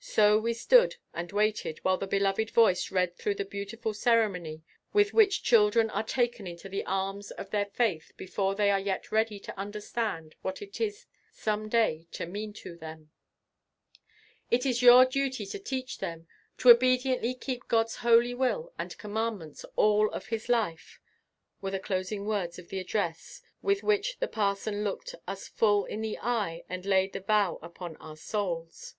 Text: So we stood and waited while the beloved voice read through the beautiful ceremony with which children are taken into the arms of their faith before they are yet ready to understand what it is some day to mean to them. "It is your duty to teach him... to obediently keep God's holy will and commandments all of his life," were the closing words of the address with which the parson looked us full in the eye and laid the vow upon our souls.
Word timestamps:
So 0.00 0.38
we 0.38 0.52
stood 0.52 0.96
and 1.14 1.32
waited 1.32 1.78
while 1.78 1.96
the 1.96 2.06
beloved 2.06 2.50
voice 2.50 2.90
read 2.90 3.16
through 3.16 3.36
the 3.36 3.44
beautiful 3.46 3.94
ceremony 3.94 4.60
with 4.92 5.14
which 5.14 5.42
children 5.42 5.88
are 5.88 6.02
taken 6.02 6.46
into 6.46 6.68
the 6.68 6.84
arms 6.84 7.30
of 7.30 7.48
their 7.48 7.64
faith 7.64 8.12
before 8.18 8.54
they 8.54 8.70
are 8.70 8.78
yet 8.78 9.10
ready 9.10 9.40
to 9.40 9.58
understand 9.58 10.34
what 10.42 10.60
it 10.60 10.78
is 10.78 11.06
some 11.30 11.70
day 11.70 12.06
to 12.10 12.26
mean 12.26 12.52
to 12.52 12.76
them. 12.76 13.12
"It 14.50 14.66
is 14.66 14.82
your 14.82 15.06
duty 15.06 15.46
to 15.46 15.58
teach 15.58 16.00
him... 16.00 16.28
to 16.58 16.68
obediently 16.68 17.32
keep 17.32 17.66
God's 17.66 17.96
holy 17.96 18.34
will 18.34 18.74
and 18.78 18.98
commandments 18.98 19.64
all 19.76 20.10
of 20.10 20.26
his 20.26 20.50
life," 20.50 21.00
were 21.62 21.70
the 21.70 21.80
closing 21.80 22.26
words 22.26 22.58
of 22.58 22.68
the 22.68 22.78
address 22.78 23.40
with 23.62 23.82
which 23.82 24.18
the 24.18 24.28
parson 24.28 24.84
looked 24.84 25.14
us 25.26 25.48
full 25.48 25.86
in 25.86 26.02
the 26.02 26.18
eye 26.18 26.62
and 26.68 26.84
laid 26.84 27.14
the 27.14 27.20
vow 27.20 27.58
upon 27.62 27.96
our 27.96 28.18
souls. 28.18 28.96